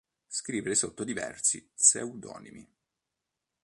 [0.27, 2.67] Scrive sotto diversi pseudonimi.